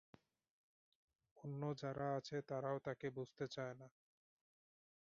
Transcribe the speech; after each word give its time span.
অন্য 1.37 1.61
যারা 1.81 2.07
আছে 2.17 2.37
তারাও 2.49 2.77
তাকে 2.79 3.07
বুঝতে 3.09 3.45
চায় 3.47 3.75
না। 3.79 3.87